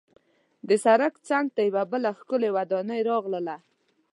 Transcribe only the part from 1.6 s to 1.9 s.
یوه